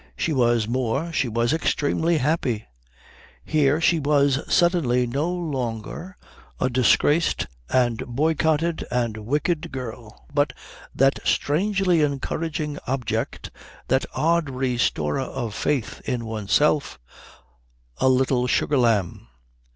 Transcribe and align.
She 0.17 0.33
was 0.33 0.67
more, 0.67 1.13
she 1.13 1.27
was 1.27 1.53
extremely 1.53 2.17
happy. 2.17 2.65
Here 3.45 3.79
she 3.79 3.99
was 3.99 4.39
suddenly 4.51 5.05
no 5.05 5.29
longer 5.31 6.17
a 6.59 6.71
disgraced 6.71 7.45
and 7.69 7.99
boycotted 8.07 8.83
and 8.89 9.15
wicked 9.17 9.71
girl, 9.71 10.25
but 10.33 10.53
that 10.95 11.19
strangely 11.23 12.01
encouraging 12.01 12.79
object, 12.87 13.51
that 13.89 14.07
odd 14.15 14.49
restorer 14.49 15.19
of 15.21 15.53
faith 15.53 16.01
in 16.05 16.25
oneself, 16.25 16.99
a 17.97 18.09
Little 18.09 18.47
Sugar 18.47 18.79
Lamb. 18.79 19.27